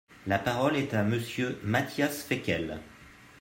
[0.25, 2.79] La parole est à Monsieur Matthias Fekl.